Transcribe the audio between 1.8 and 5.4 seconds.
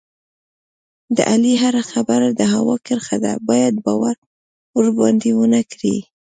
خبره د هوا کرښه ده، باید باور ورباندې